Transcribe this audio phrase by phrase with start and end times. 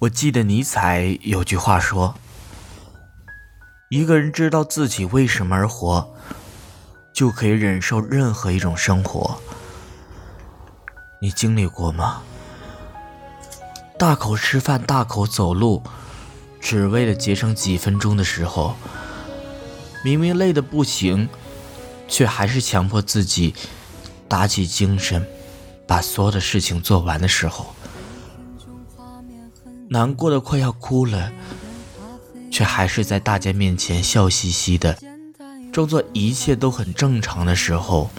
[0.00, 2.14] 我记得尼采有句话说
[3.90, 6.14] ：“一个人知道自己为什么而活，
[7.12, 9.40] 就可以忍受任何一种生活。”
[11.20, 12.22] 你经历过吗？
[13.98, 15.82] 大口吃饭，大口走路，
[16.60, 18.76] 只为了节省几分钟的时候，
[20.04, 21.28] 明明累得不行，
[22.06, 23.52] 却还是强迫自己
[24.28, 25.26] 打起精神，
[25.88, 27.74] 把所有的事情做完的时候。
[29.90, 31.32] 难过的快要哭了，
[32.50, 34.98] 却还是在大家面前笑嘻嘻的，
[35.72, 38.10] 装作一切都很正常的时候。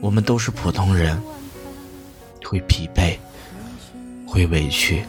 [0.00, 1.20] 我们都是普通人，
[2.44, 3.16] 会疲惫，
[4.26, 5.04] 会委屈，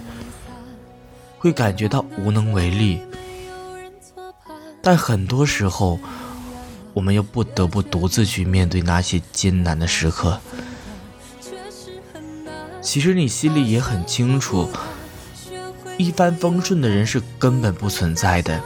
[1.38, 3.02] 会感觉到无能为力，
[4.82, 6.00] 但很多时候，
[6.94, 10.40] 我们又不得不独自去面对那些艰难的时刻。
[12.82, 14.70] 其实你心里也很清楚，
[15.98, 18.62] 一帆风顺的人是根本不存在的。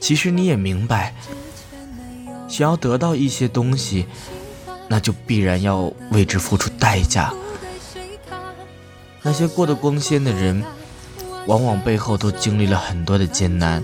[0.00, 1.14] 其实你也明白，
[2.48, 4.06] 想要得到一些东西，
[4.88, 7.32] 那就必然要为之付出代价。
[9.22, 10.62] 那些过得光鲜的人，
[11.46, 13.82] 往往背后都经历了很多的艰难；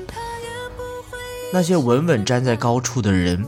[1.53, 3.47] 那些稳稳站在高处的人，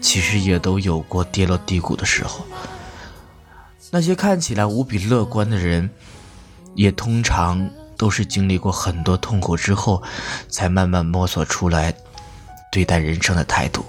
[0.00, 2.46] 其实也都有过跌落低谷的时候。
[3.90, 5.88] 那些看起来无比乐观的人，
[6.74, 10.02] 也通常都是经历过很多痛苦之后，
[10.48, 11.94] 才慢慢摸索出来
[12.70, 13.84] 对待人生的态度。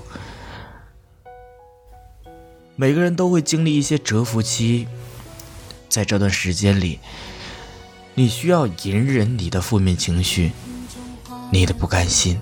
[2.78, 4.88] 每个人都会经历一些蛰伏期，
[5.89, 7.00] 在这段时间里，
[8.13, 10.53] 你需要隐忍你的负面情绪，
[11.52, 12.39] 你的不甘心，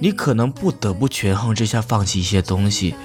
[0.00, 2.96] 你可能不得不权衡之下放弃一些东西。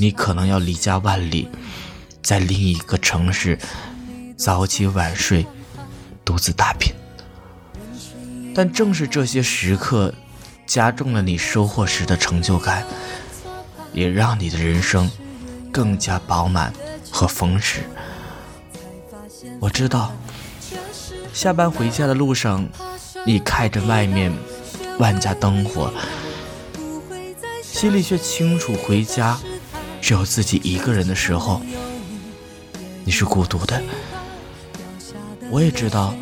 [0.00, 1.48] 你可能要离家万里，
[2.22, 3.58] 在另一个城市
[4.36, 5.44] 早起晚睡，
[6.24, 6.94] 独自打拼。
[8.54, 10.14] 但正是这些时刻，
[10.68, 12.86] 加重了你收获时的成就感，
[13.92, 15.10] 也让你的人生
[15.72, 16.72] 更加饱满
[17.10, 17.80] 和丰实。
[19.58, 20.12] 我知道，
[21.34, 22.68] 下班回家的路上，
[23.26, 24.32] 你开着外面
[25.00, 25.92] 万家灯火，
[27.60, 29.36] 心里却清楚回家。
[30.00, 31.60] 只有自己一个人的时候，
[33.04, 33.82] 你是孤独的。
[35.50, 36.14] 我也知道，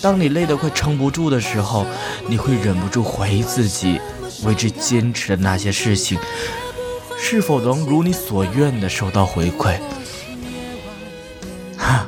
[0.00, 1.86] 当你累得快撑不住的时候，
[2.28, 4.00] 你会忍不住怀疑自己
[4.44, 6.18] 为之坚持的那些事情，
[7.18, 9.78] 是否能如你所愿的收到回馈。
[11.76, 12.06] 哈，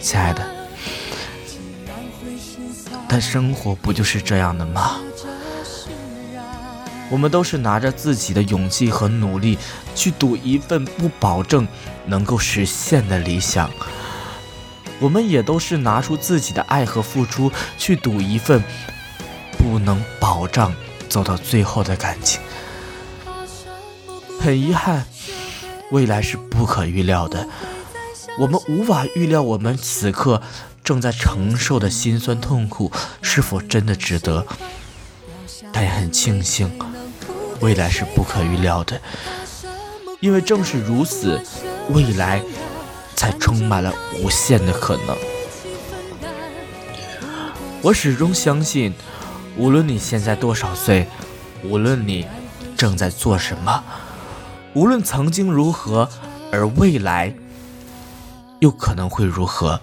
[0.00, 0.42] 亲爱的，
[3.06, 5.00] 但生活不就是这样的吗？
[7.10, 9.58] 我们都是拿着自己的勇气和努力
[9.94, 11.66] 去赌一份不保证
[12.06, 13.68] 能够实现的理想，
[15.00, 18.62] 我们也都是拿出自己的爱和付出去赌一份
[19.58, 20.72] 不能保障
[21.08, 22.40] 走到最后的感情。
[24.40, 25.04] 很遗憾，
[25.90, 27.46] 未来是不可预料的，
[28.38, 30.40] 我们无法预料我们此刻
[30.84, 32.90] 正在承受的辛酸痛苦
[33.20, 34.46] 是否真的值得，
[35.72, 36.70] 但也很庆幸。
[37.60, 39.00] 未来是不可预料的，
[40.20, 41.40] 因为正是如此，
[41.90, 42.42] 未来
[43.14, 45.16] 才充满了无限的可能。
[47.82, 48.94] 我始终相信，
[49.56, 51.06] 无论你现在多少岁，
[51.62, 52.26] 无论你
[52.76, 53.84] 正在做什么，
[54.74, 56.08] 无论曾经如何，
[56.50, 57.34] 而未来
[58.60, 59.80] 又可能会如何，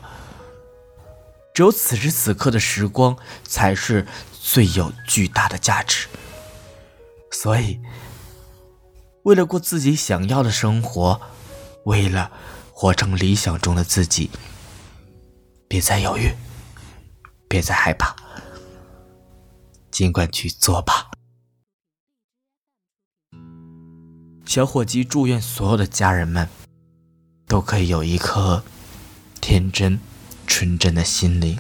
[1.54, 3.16] 只有此时此刻的时光
[3.48, 6.08] 才是最有巨大的价值。
[7.32, 7.80] 所以，
[9.24, 11.22] 为了过自己想要的生活，
[11.86, 12.32] 为了
[12.72, 14.30] 活成理想中的自己，
[15.68, 16.34] 别再犹豫，
[17.48, 18.16] 别再害怕，
[19.92, 21.12] 尽管去做吧。
[24.46, 26.48] 小伙计祝愿所有的家人们
[27.46, 28.64] 都可以有一颗
[29.42, 30.00] 天真、
[30.48, 31.60] 纯真的心灵，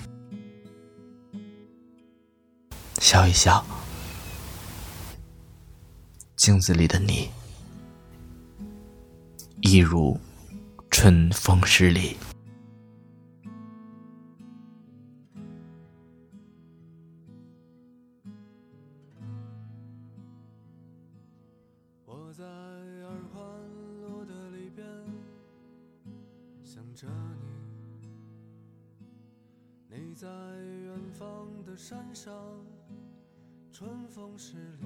[2.99, 3.65] 笑一笑。
[6.37, 7.29] 镜子里的你，
[9.61, 10.17] 一如
[10.91, 12.15] 春风十里。
[22.05, 23.43] 我在二环
[24.03, 24.85] 路的里边
[26.63, 27.07] 想着
[27.99, 28.07] 你，
[29.89, 32.31] 你在远方的山上，
[33.71, 34.85] 春风十里。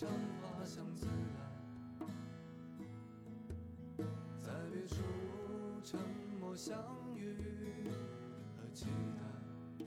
[0.00, 1.12] 像花香自来，
[4.40, 4.96] 在别处
[5.84, 6.00] 沉
[6.40, 6.74] 默相
[7.14, 7.36] 遇
[8.56, 8.86] 和期
[9.18, 9.84] 待。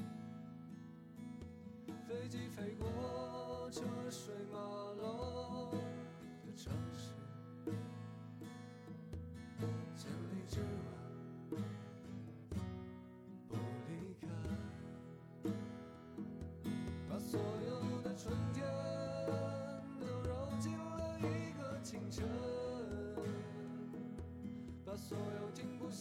[2.08, 3.82] 飞机飞过车
[4.12, 4.36] 水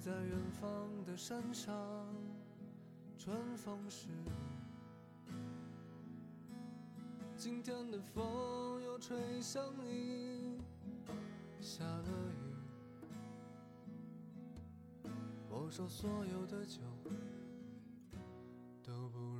[0.00, 1.76] 在远方的山上，
[3.18, 4.30] 春风十里。
[7.36, 10.58] 今天的风又吹向你，
[11.60, 12.32] 下了雨。
[15.50, 16.80] 我说所有的酒
[18.82, 19.39] 都不如。